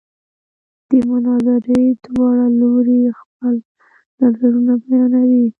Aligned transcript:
د 0.89 0.91
مناظرې 1.09 1.81
دواړه 2.05 2.45
لوري 2.59 3.01
خپل 3.19 3.55
نظرونه 4.21 4.73
بیانوي. 4.83 5.45